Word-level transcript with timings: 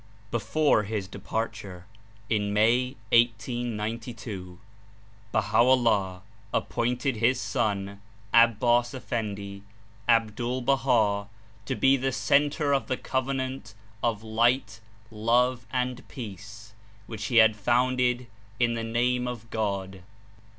Before 0.31 0.81
his 0.81 1.07
departure 1.07 1.85
in 2.27 2.51
May 2.51 2.95
1892, 3.11 4.57
Baha'o'llah 5.31 6.23
appointed 6.51 7.17
his 7.17 7.39
son 7.39 8.01
Abbas 8.33 8.95
Effendl, 8.95 9.61
Abdul 10.09 10.61
Baha, 10.61 11.27
to 11.67 11.75
be 11.75 11.97
the 11.97 12.11
"Center 12.11 12.73
of 12.73 12.87
the 12.87 12.97
Covenant" 12.97 13.75
of 14.01 14.23
Light, 14.23 14.79
Love 15.11 15.67
and 15.71 16.03
Peace 16.07 16.73
which 17.05 17.25
he 17.25 17.35
had 17.35 17.55
founded 17.55 18.25
in 18.59 18.73
the 18.73 18.83
Name 18.83 19.27
of 19.27 19.51
God. 19.51 20.01